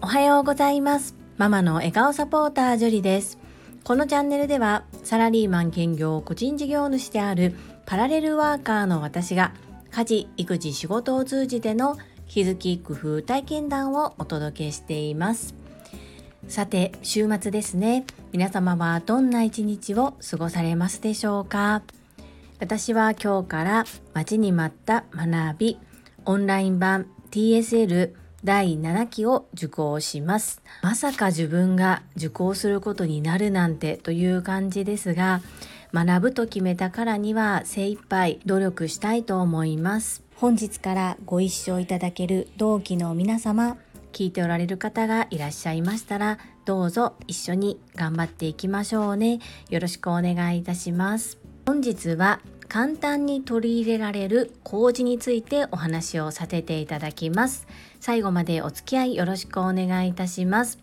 [0.00, 1.16] おはようございます。
[1.36, 3.38] ママの笑顔サポータージュリです。
[3.82, 7.56] このチャンネルではサラリーマン兼業個人事業主である
[7.86, 9.52] パラレルワーカーの私が
[9.90, 11.98] 家事育児仕事を通じての
[12.28, 15.54] 気づき工夫体験談をお届けしています。
[16.46, 18.04] さて週末ですね。
[18.32, 21.82] 皆様はどんな一日を過ごされますでしょうか？
[22.64, 23.84] 私は今日から
[24.14, 25.78] 待ちに待った学び
[26.24, 30.62] オンライン版 TSL 第7期を受講します。
[30.80, 35.42] まさか自分が受講することになるなんてという感じですが
[35.92, 40.22] 学ぶと決めたからには精一杯努力したいと思います。
[40.36, 43.76] 本日からご一緒いただける同期の皆様
[44.12, 49.40] 聞いておられる方がいらっしゃいましたらどうぞ一緒に頑張っていきましょうね。
[49.68, 51.44] よろしくお願いいたします。
[51.66, 57.66] 本日は簡単に取り入れられる麹についてお話をさせていただきます。
[58.00, 60.78] 最後までお付き合いよろしくお願いいたします。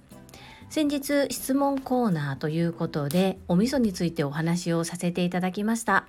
[0.70, 6.06] 先日質問コーナーということでお味噌についてお話をさせていただきました。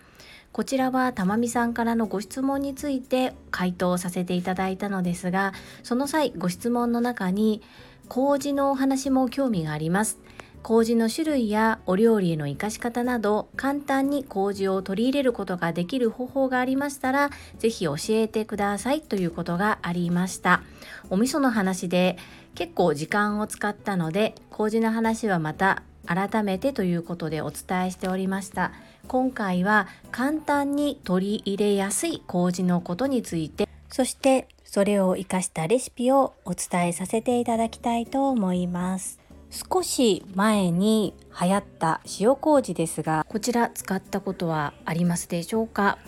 [0.52, 7.62] こちらはたまみさんからのご質問について回答させていただいたのですがその際ご質問の中に
[8.08, 10.18] 麹のお話も興味があります。
[10.62, 20.62] 麹の種類やお料理への活かし方など簡単に麹を取り入れることができる方法がありましたら是非教えてくださいということがありました。
[21.10, 22.16] お味噌の話で
[22.54, 28.72] 結構時間を使ったので麹の話はまた改めてということでお伝えしておりました。
[29.08, 39.21] 今回は簡単に取り入れやすい麹のことについてそしてそれを活かしたレシピをお伝えさせていただきたいと思います。
[39.52, 45.98] 少し前に流行った塩麹ですがこちら使ったことはありますでしょうか？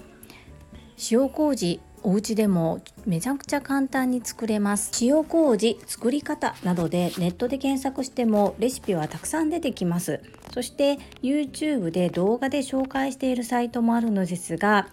[1.10, 4.92] 塩麹お家でもめちゃくちゃ簡単に作れます。
[5.02, 10.20] 塩麹作り方などでネットで検索してもレシピはたくさん出てきます。
[10.52, 14.88] そして YouTube で動画で紹介しているサイトもあるのですが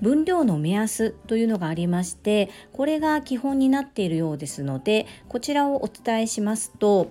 [0.00, 7.10] 分量の目安というのがありましてこれが基本になっているようですのでこちらをお伝えしますと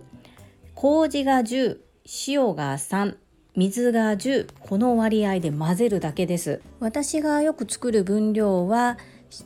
[0.85, 1.79] 麹が10
[2.27, 3.15] 塩が3
[3.55, 6.61] 水が10この割合で混ぜるだけです。
[6.79, 8.99] 私がよく作る分量は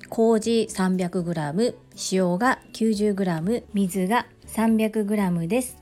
[0.09, 1.75] 麹 300g
[2.11, 5.77] 塩が 90g 水が 300g です。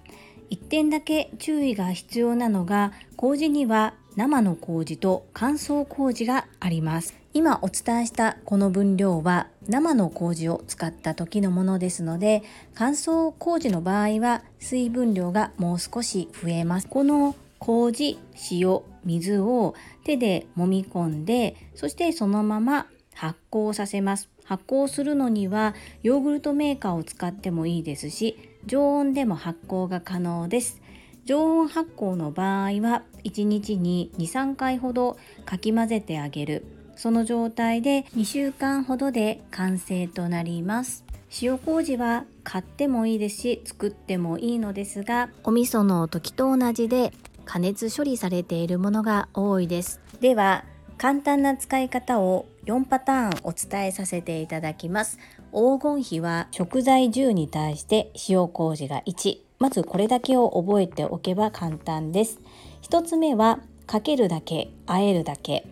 [0.51, 7.13] 1点だけ注意が必要なのが麹には生の麹と乾燥麹があります。
[7.35, 12.41] 今お伝えしたこの分量は生の麹を使った時のものですので
[12.73, 16.88] 乾燥麹の場合は水分量がもう少し増えます。
[16.88, 18.17] この麹
[18.51, 24.29] 塩水を手で揉み込んでそしてそのまま発酵させます。
[24.45, 30.81] 発酵するのにはヨーグルトメーカーを使ってもいいですし常温でも発酵が可能です。
[31.27, 36.65] 常温発酵の場合は1日に23回ほどかき混ぜてあげる
[36.95, 41.03] その状態で2週間ほどで完成となります
[41.41, 47.11] 塩麹は買ってもいいですし作ってもいいのですがお味噌の時と同じで
[47.44, 50.63] 加熱処理されているものが多いですでは
[50.97, 55.19] 簡単な使い方を4パターンお伝えさせていただきます。
[55.53, 59.47] 黄金比は食材10に対して塩麹が1。
[59.59, 62.40] まずこれだけを覚えておけば簡単です。
[62.84, 65.66] 1つ目はかけるだけ、あえるだけ。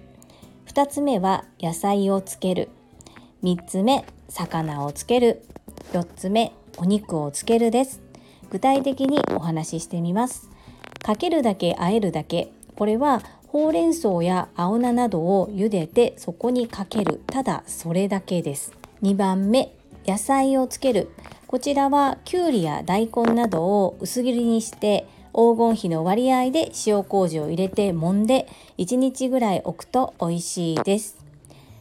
[0.67, 2.69] 2つ目は野菜をつける。
[3.43, 5.43] 3つ目、魚をつける。
[5.93, 8.01] 4つ目、お肉をつけるです。
[8.49, 10.49] 具体的にお話ししてみます。
[11.03, 12.51] かけるだけ、あえるだけ。
[12.75, 13.21] これは
[13.55, 19.73] ほうれん草や青菜などを茹でてそこにかけるただそれだけです2番目
[20.05, 21.09] 野菜をつける
[21.55, 31.15] こちらはきゅうりや大根などを薄切りにして黄金比の割合で塩麹を入れて揉んで1日ぐらい置くと美味しいです。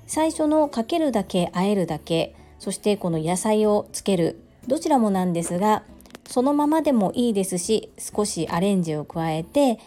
[0.07, 4.39] 最初のかけるだけあえるだけそしてこの野菜をつける。
[4.69, 5.83] どちらもなんですが
[6.25, 9.81] そのままでもいいですし少しアレンジを加えて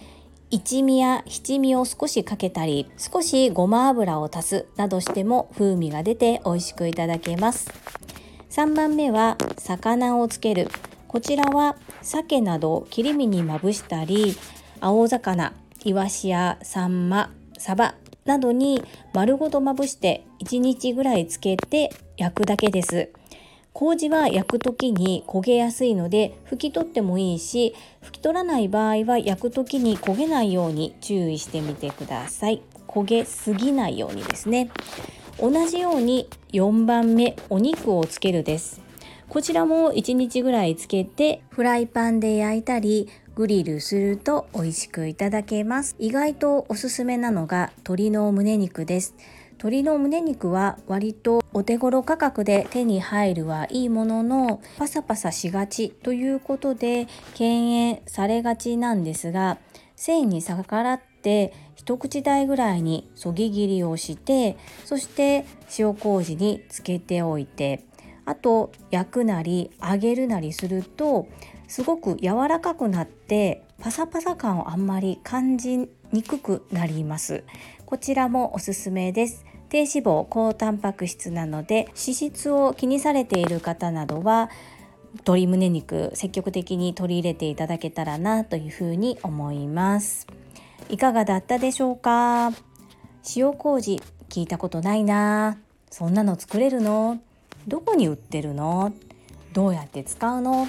[0.50, 7.72] 一味や七味を少しかけたり少しごま油を足すなどしても風味が出て美味しくいただけます。
[8.58, 10.68] 3番目は魚をつける。
[11.08, 14.36] こちらは鮭など切り身にまぶしたり
[14.80, 17.94] 青魚イワシやサンマサバ
[18.26, 18.84] などに
[19.14, 23.12] 丸ごとまぶして1日ぐらいつけて焼くだけです。
[23.74, 32.64] 麹は焼く時に焦げやすいので拭き取ってもいいし拭き取らない場合は焼く時に焦げないように注意してみてください。
[32.88, 34.72] 焦げすぎないようにですね。
[35.40, 38.82] 同じように4番目お肉をつけるです。
[39.30, 45.96] こちらも1日ぐらいつけてフライパンで焼いたりグリルすると美味しくいただけます。
[46.00, 49.14] 意外とおすすめなのが鶏の胸肉です。
[49.58, 59.58] 鶏の胸肉は割とお手頃価格で手に入るはいいもののパサパサしがちということで敬遠されがちなんですが
[59.96, 61.54] 繊維に逆らって
[61.88, 65.46] 一口大ぐらいにそぎ切りをしてそして
[65.80, 67.86] 塩麹につけておいて
[68.26, 71.30] あと焼くなり揚げるなりすると
[71.70, 75.78] すごく柔らかくなってパサパサ感をあんまり感じ
[76.12, 77.46] にくくなります。
[77.86, 79.46] こちらもおすすめです。
[79.70, 84.50] 低脂肪高タンパク質なので脂質を気にされている方などは
[85.14, 90.28] 鶏胸肉積極的に取り入れていただけたらなというふうに思います。
[90.90, 92.52] いかがだったでしょうか？
[93.36, 95.58] 塩麹聞いたことないな。
[95.90, 97.20] そんなの作れるの？
[97.68, 98.94] どこに売ってるの？
[99.54, 100.68] どうやって使うの？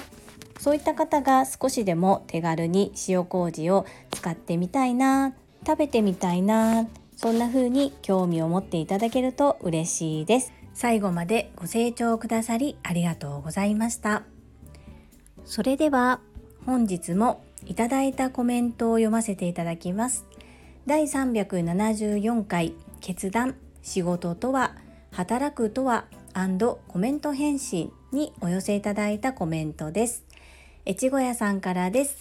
[0.59, 5.33] そういった方が少しでも手軽に塩麹を使ってみたいな。
[5.65, 6.87] 食べてみたいな。
[7.15, 10.53] そんな風に興味を持っていただけると嬉しいです。
[10.73, 14.23] 最後までご清聴くださりありがとうございました。
[15.45, 16.21] それでは
[16.65, 20.25] 本日もいただいたコメントを読ませていただきます。
[20.85, 24.75] 第374回決断仕事とは
[25.11, 26.05] 働くとは
[26.87, 30.23] コメント返信にお寄せいただいたコメントです。
[30.87, 32.17] 越後屋さんからです。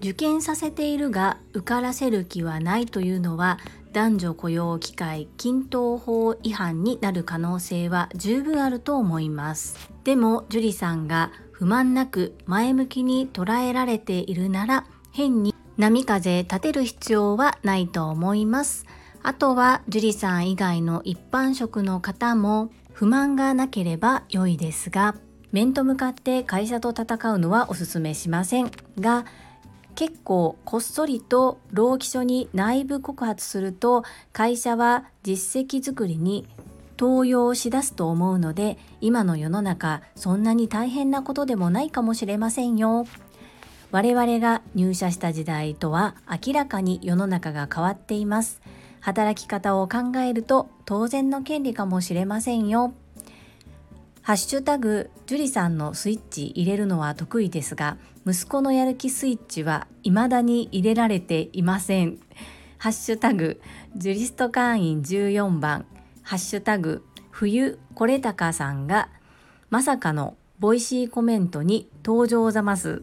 [0.00, 3.58] 受験させているが受からせる気はないというのは
[3.92, 9.90] 男女雇用機会均等法違反になる可能性は十分あると思います。
[10.04, 18.86] でも樹里さんが不満なく前向きに捉えられているなら変に波風立てる必要はないと思います。
[19.22, 25.16] あとは樹里さん以外の一般職の方も不満がなければ良いですが
[25.52, 28.70] 面と向かって会社と戦うのはお勧めしません。
[28.98, 29.26] が
[29.96, 34.02] 結構こっそりと労基署に内部告発すると
[34.32, 36.48] 会社は実績作りに
[37.00, 43.06] 登用しだすと思うので今の世の中そんなに大変なことでもないかもしれませんよ。
[43.90, 48.60] 我々が入社した時代とは明らかに世の中が変わっています。
[49.00, 52.92] 働き方を考えると当然の権利かもしれませんよ。
[54.20, 62.18] ハッシュタグ樹里さんのスイッチ入れるのは得意ですが息子のやる気スイッチは未だに入れられていません。
[62.76, 63.58] ハッシュタグ
[63.96, 65.86] ジュリスト会員14番
[66.22, 69.08] ハッシュタグ冬これたかさんが
[69.70, 73.02] まさかのボイシーコメントに登場ざます。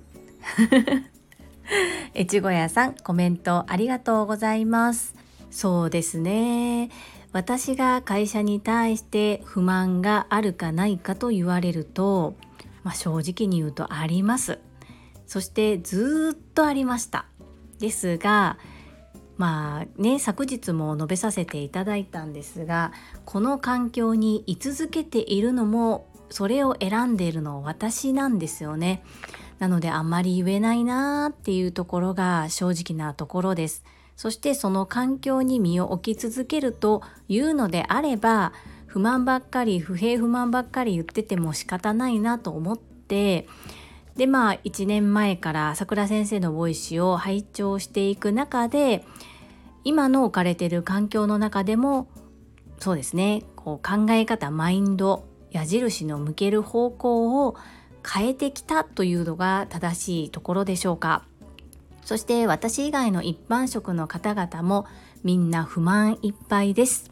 [2.16, 5.16] 越後屋さんコメントありがとうございます。
[5.50, 6.90] そうですね。
[7.38, 12.36] 私が会社に対して不満があるかないかと言われると、
[12.84, 14.60] まあ、正直に言うとあります
[15.26, 17.26] そしてずっとありました
[17.80, 18.58] ですが
[19.38, 22.92] まあね昨日も述べさせていただいたんですが
[23.26, 29.04] この環境に居続けているのもそれを選んでいるの私なんですよね。
[29.60, 33.84] なのであんまり言えないなーっていうところが正直なところです。
[34.18, 38.52] そしてその環境に身を置き続けるというのであれば
[38.88, 43.48] 不満ばっかり不平不満ばっかり言ってても仕方ないなと思って
[44.16, 49.06] でまあ1年前から桜先生のボイスを拝聴していく中で
[49.88, 52.10] 今の置かれてる環境の中でも
[52.78, 57.56] そうですねこう考え方マインド矢印の向ける方向を
[58.06, 61.24] 変えてきたというのが正しいところでしょうか。
[62.04, 64.86] そして私以外の一般職の方々も
[65.24, 67.10] みんな不満いっぱいです。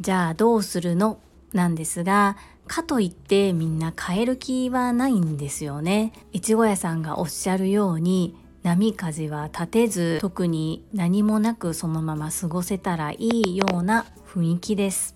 [0.00, 1.20] じゃあどうするの？
[1.52, 6.12] なんですが、かといってみんな変える気はないんですよね。
[6.32, 8.36] いちご屋さんがおっしゃるように
[8.66, 15.14] 波風は立てず特に何もなくそのまま過ごせたらいいような雰囲気です。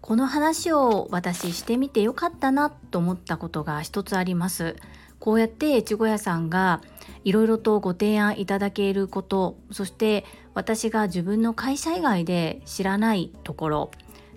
[0.00, 4.74] この話を私してみてよかったなと思ったことが一つあります。
[5.20, 6.82] こうやって越後屋さんが
[7.22, 10.24] いろいろとご提案いただけることそして
[10.54, 13.90] 私が自分の会社以外で知らないところ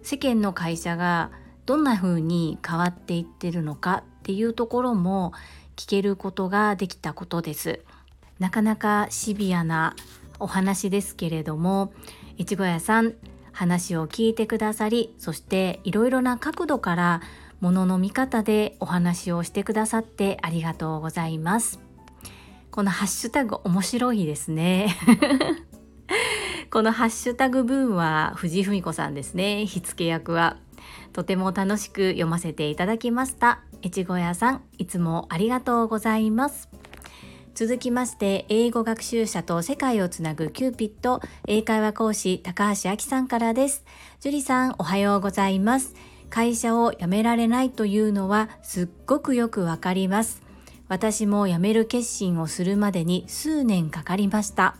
[0.03, 1.31] 世間の会社が
[1.65, 5.33] どんな風に変わっていってるのかっていうところも
[5.75, 7.79] 聞けることができたことです
[8.41, 9.95] なかなかシビアな
[10.39, 11.93] お話ですけれども
[12.39, 13.13] 越後屋さん
[13.51, 17.21] 話を聞いてくださりそしていろいろな角度から
[17.59, 21.79] ものの見方でお話をしてくださってありがとうございます。
[22.71, 24.95] このハッシュタグ面白いですね。
[26.71, 29.67] このハッシュタグブーンは藤井文子さんですね。
[29.67, 30.57] 火付け役は。
[31.13, 33.59] とても楽しく読ませていただきました。
[33.85, 36.67] 越後屋さんいつもありがとうございます。
[37.53, 43.83] 続きまして英語学習者と世界をつなぐキューピット英会話講師高橋明さんからです。
[44.21, 45.93] 樹里さんおはようございます。
[46.29, 50.41] 会社を辞められないというのはすっごくよくわかります。
[50.87, 54.77] 私も辞める決心をするまでに数年かかりました。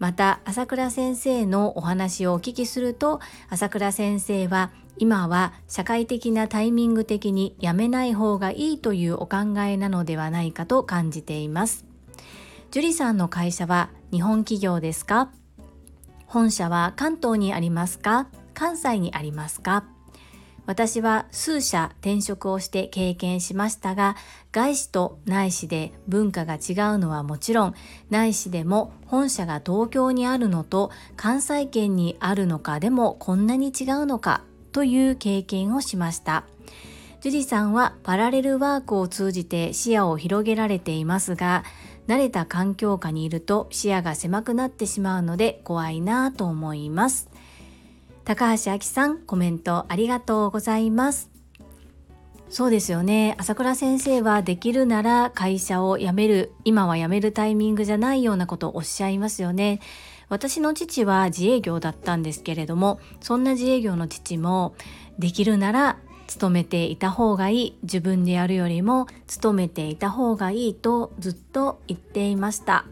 [0.00, 11.89] また朝倉先生のお話をお聞きすると朝倉先生は今は社会的なタイミング的にやめない方がいいというお考えなのではないかと感じています。
[12.70, 15.32] 樹里さんの会社は日本企業ですか？
[16.26, 18.28] 本社は関東にありますか？
[18.54, 19.82] 関西にありますか？
[20.66, 24.14] 私は数社転職をして経験しましたが
[24.52, 26.60] 外資と内資で文化が違う
[26.98, 27.74] のはもちろん
[28.08, 36.44] 内資でも本社が東京にあるのと関西圏にあるのかでもこんなに違うのかという経験をしました。
[37.20, 41.64] ジュリさんはパラレルワークを通じて視野を広げられていますが
[42.10, 47.30] 慣れた環境下にいると視野が狭くなってしまうので怖いなと思います。
[48.24, 51.30] 高橋明さんコメントありがとうございます。
[52.48, 53.36] そうですよね。
[53.38, 59.78] 朝倉先生はできるなら会社を辞める今は辞めるタイミングじゃないようなことをおっしゃいますよね。
[60.28, 64.74] 私の父は自営業だったんですけれどもそんな自営業の父も
[65.20, 65.98] できるなら
[66.30, 72.84] 勤めていた方がいい自分でやるよりも勤めていた方がいいとずっと言っていました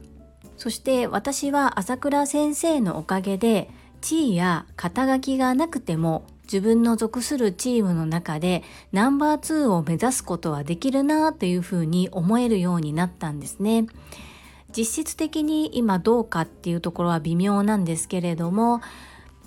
[0.56, 13.86] そして私は朝倉先生のおかげで地位や肩書きがなくても自分の属するチームの中でナンバー2を目指すことはできるなというふうに思えるようになったんですね。
[14.74, 18.80] 実質的に今どうかっていうところは微妙なんですけれども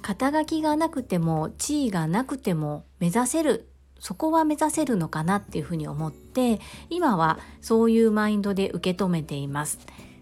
[0.02, 3.71] 肩書きがなくても地位がなくても目指せる
[4.02, 9.80] そこは目指せるのかなっていうふうに思って今はそういうマインドで受け止めています。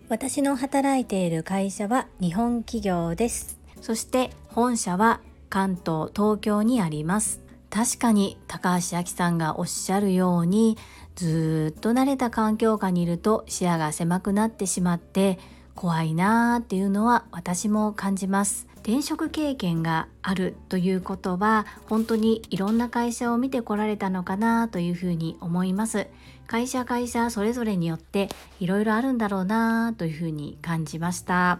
[0.10, 3.58] 私の働いている会社は日本企業です。
[3.82, 7.40] そして本社は関東東京にあります。
[7.70, 10.78] 確かに高橋明さんがおっしゃるように
[11.16, 15.40] ずっと慣れた環境下にいると視野が狭くなってしまって
[15.80, 18.68] 怖いなーっていうのは私も感じます。
[18.80, 26.08] 転職経験があるということは本当にいろんな会社を見てこられたのかなというふうに思います。
[26.48, 28.28] 会社会社それぞれによって
[28.60, 31.60] いろいろあるんだろうなというふうに感じました。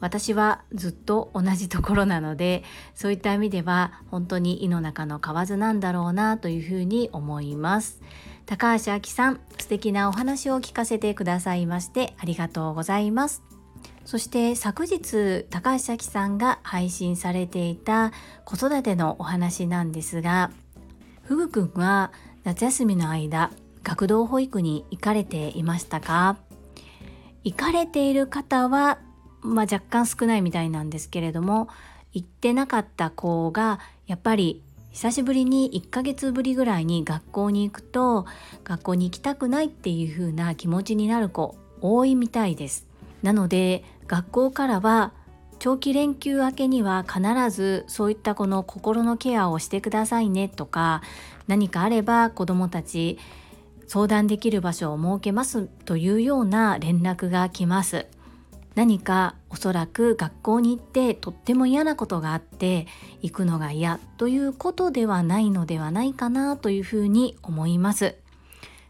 [0.00, 8.00] 私はずっと同じところなのでそういった意味では本当に井の中の蛙なんだろうなというふうに思います。
[8.46, 13.42] 高橋明さん素敵なお話を聞かせてくださいましてありがとうございます。
[14.04, 18.12] そして昨日高橋明さんが配信されていた
[18.44, 20.50] 子育てのお話なんですが
[21.22, 22.12] ふぐくんは
[22.44, 23.52] 夏休みの間
[23.84, 26.36] 学童保育に行かれていましたか？
[27.44, 28.98] 行かれている方は
[29.40, 31.68] まあ、若干少ないみたいなんですけれども
[32.12, 38.26] 行ってなかった子がやっぱり久しぶりに1ヶ月ぶりぐらいに学校に行くと
[38.62, 42.86] 学校に行きたくないっていう風な気持ちになる子多いみたいです。
[43.22, 45.12] なので学校からは
[45.58, 51.02] 長期連休明けには必ずそういったこの心のケアをしてくださいねとか
[51.46, 53.18] 何かあれば子どもたち
[53.86, 58.06] 相談できる場所を設けますというような連絡が来ます。
[58.74, 62.86] 何かおそらく学校に行ってとっても嫌なことがあって
[63.20, 68.16] 行くのが嫌ということではないのではないかなというふうに思います。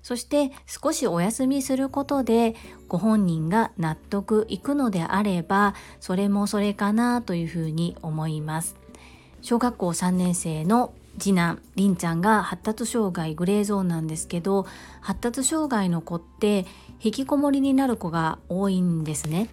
[0.03, 2.57] そして少しお休みすることで
[2.89, 8.77] ご本人が納得いくのであればそれもそれかなというふうに思います。
[9.43, 14.67] 小学校3年生の次男りんちゃんが発達障害グレーゾーンなんですけど
[15.01, 16.65] 発達障害の子って
[17.01, 19.49] 引きこもりになる子が多いんですね。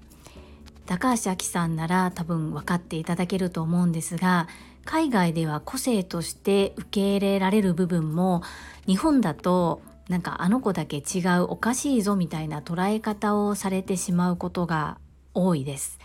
[0.89, 4.47] 高橋明さんなら多分分かっていただけると思うんですが
[4.85, 8.41] 海外では個性として受け入れられる部分も
[8.87, 14.97] 日本だとなんかあの子だけ違うおかしいぞみたいな捉え方をされてしまうことが
[15.35, 15.99] 多いです。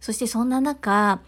[0.00, 1.20] そしてそんな中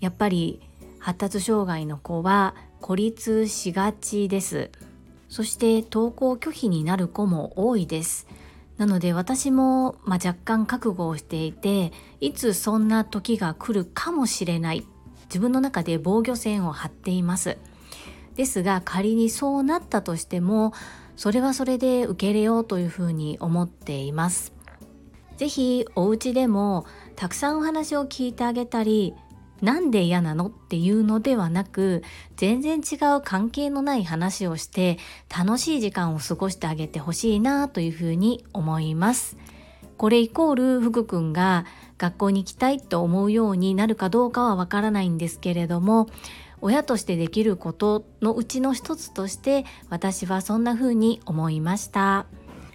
[0.00, 0.60] やっぱり
[0.98, 4.72] 発達障害の子は孤立しがちです。
[5.28, 8.26] そして登校拒否になる子も多いです。
[8.78, 14.86] なので私も、まあ、若干覚悟をしていていつそんな時が来るかもしれない。
[15.24, 17.58] 自分の中で防御線を張っています。
[18.36, 20.72] ですが仮にそうなったとしても
[21.16, 24.52] それはそれで受け入れようというふうに思っています。
[25.36, 29.14] 是非お家でもたくさんお話を聞いてあげたり
[29.60, 30.46] なんで嫌なの？
[30.46, 32.02] っていうのではなく
[32.36, 34.98] 全然違う関係のない話をして
[35.36, 39.36] 楽しい時間を過ごしてあげてほしいなというふうに思います。
[39.96, 41.66] これイコール福くんが
[41.98, 46.08] 学校に行きたいと思うようになるかどうかはわからないんですけれども
[46.60, 52.26] 親としてできることのうちの一つとして私はそんな風に思いました。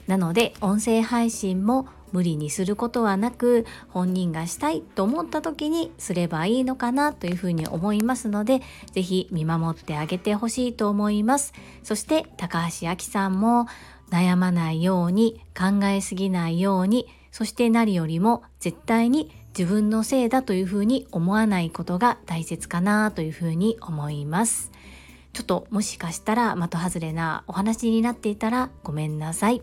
[0.08, 8.62] なので音声配信も無理にすることはなく本人がしたいと思った時にすればいいのかなというふうに思いますので
[8.94, 11.54] 是非見守ってあげてほしいと思います
[11.84, 13.68] そして高橋明さんも
[14.10, 24.72] 悩まないように考えすぎないようにそして何よりも絶対に自分のせいだというふうに思わないことが大切かなというふうに思います
[25.34, 29.62] ちょっともしかしたら的外れなお話になっていたらごめんなさい。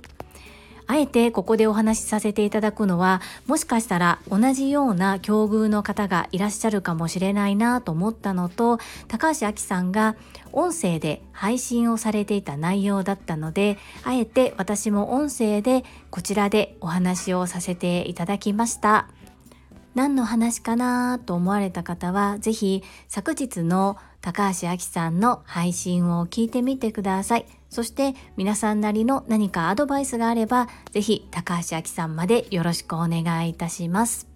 [0.90, 10.16] あえてここでお話しさせていただくのはもしかしたら同じような境遇の方がいらっしゃるかもしれないなと思ったのと高橋亜紀さんが
[10.50, 19.06] 音声で配信をされていた内容だったのであえて私も音声でこちらでお話をさせていただきました。
[19.94, 27.59] 何の話かなと思われた方は是非昨日の高橋亜紀さんの配信を聞いてみてください。
[27.70, 34.26] そして皆さんなりの何かアドバイスがあれば、ぜひ高橋明さんまでよろしくお願いいたします。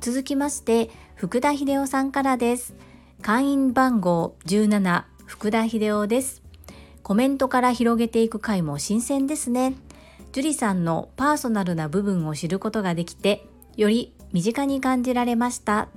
[0.00, 2.74] 続きまして、福田秀夫さんからです。
[3.22, 6.42] 会員番号17、福田秀夫です。
[7.04, 9.74] コメントから広げていく回も新鮮ですね。
[10.32, 13.46] 樹里さんのパーソナルな部分を知ることができて、
[13.76, 15.88] より身近に感じられました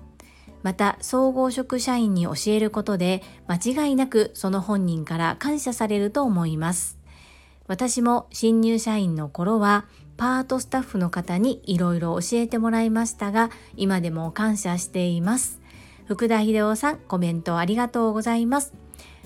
[0.66, 6.98] また総合職社員に教えることで間違いなくその本人から感謝されると思います。
[7.68, 9.86] 私も新入社員の頃は
[10.18, 15.62] パートスタッフの方にいろいろ教えてもらいましたが今でも感謝しています。
[16.08, 18.74] 福田秀夫さんコメントありがとうございます。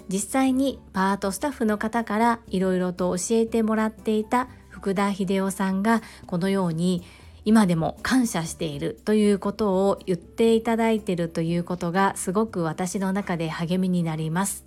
[0.10, 7.04] 実際にパートスタッフの方からいろいろと教えてもらっていた福田秀夫さんがこのように
[7.46, 14.66] 今でも感謝しているということを言っていただいているということがすごく私の中で励みになります。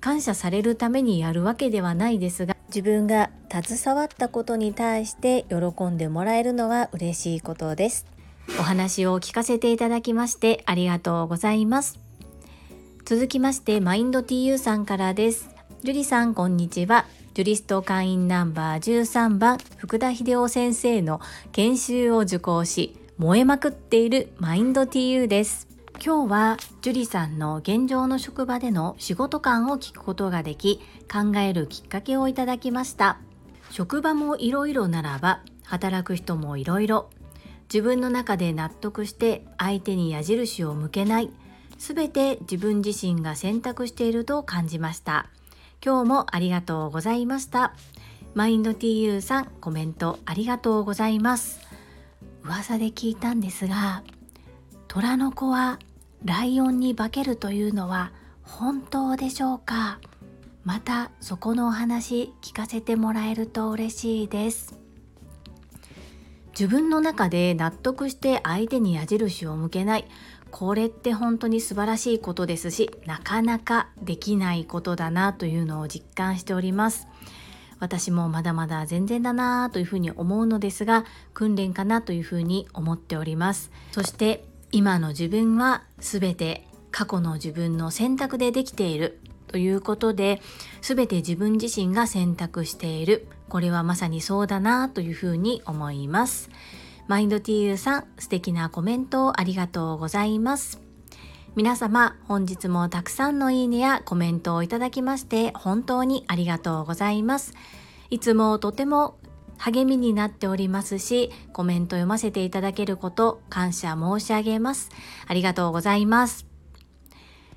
[0.00, 8.06] 感謝されるためにやるわけではないですが自分が携わったことに対して喜んでもらえるのは嬉しいことです。
[8.58, 12.00] お話を聞かせていただきましてありがとうございます。
[13.04, 15.50] 続きましてマインド TU さんからです。
[15.82, 17.06] 樹里さんこんにちは。
[17.40, 21.22] ジュリスト会員ナンバー13番福田秀夫先生の
[21.52, 25.66] 研修を受講し燃えまくっているマインド TU です。
[26.04, 33.16] 今日は樹里さんの現状の職場での仕事感を聞くことができ考えるきっかけをいただきました。
[33.70, 37.08] 職場もいろいろならば働く人もいろいろ
[37.72, 41.30] 自分の中で納得して相手に矢印を向けない。
[41.78, 45.30] 全て自分自身が選択していると感じました。
[45.82, 47.72] 今日もありがとうございました。
[48.34, 51.58] マインド TU さんコメントありがとうございます。
[52.44, 54.02] 噂で聞いたんですが、
[54.88, 55.78] 虎の子は
[56.22, 58.12] ライオンに化けるというのは
[58.42, 60.00] 本当でしょうか？
[60.64, 64.78] またそこのお話聞かせてもらえると嬉しいです。
[66.50, 70.04] 自分の中で納得して相手に矢印を向けない
[70.50, 77.06] これって本当に素晴らしいことですしなかなかできないことだなというのを実感しております。
[77.78, 83.70] 私もまだまだ全然だなというふうに思うのですが訓練かなというふうに思っております。
[83.92, 90.40] そして今の自分は全て過去の自分の選択でできているということで
[90.82, 93.26] 全て自分自身が選択している。
[93.48, 96.50] これはまさにそうだなというふうに思います。
[97.10, 100.80] マインド TU さん、素敵なコメントをありがとうございます。
[101.56, 107.54] 皆様、本日もたくさんのいいねやコメントをいただきまして本当にありがとうございます。
[108.10, 109.18] いつもとても
[109.58, 114.88] 励みになっておりますし、コメント読ませていただけること感謝申し上げます。
[115.26, 116.46] ありがとうございます。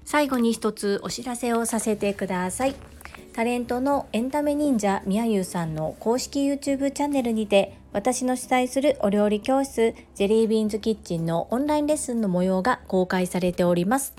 [0.04, 2.93] 最後に一つお知らせをさせてください。
[3.34, 14.14] タレントのエンタメ忍者みやゆうさんの公式 YouTube チャンネルにて私の主催するお料理教室ジェリービーンズキッチンのオンラインレッスンの模様が公開されております。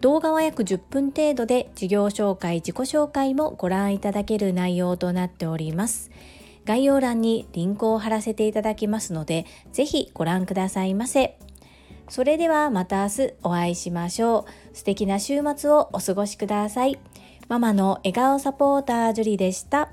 [0.00, 6.10] 動画は約10分程度で事業紹介自己紹介もご覧いただける内容となっております。
[6.64, 11.38] 概要欄にリンクを貼らせていただきますのでぜひご覧くださいませ。
[12.08, 14.76] それではまた明日お会いしましょう。
[14.76, 16.98] 素敵な週末をお過ごしください。
[17.48, 19.88] ママの笑顔サポータージュリでした。